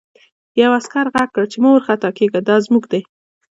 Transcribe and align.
یوه 0.61 0.75
عسکر 0.81 1.05
غږ 1.15 1.29
کړ 1.35 1.43
چې 1.51 1.57
مه 1.61 1.69
وارخطا 1.71 2.09
کېږه 2.17 2.39
دا 2.47 2.55
زموږ 2.65 2.83
دي 2.91 3.01